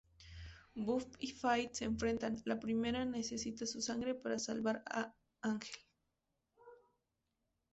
[0.75, 5.75] Buffy y Faith se enfrentan: la primera necesita su sangre para salvar a Ángel.